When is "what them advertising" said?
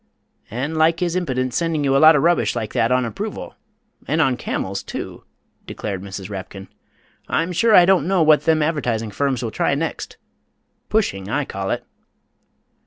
8.23-9.11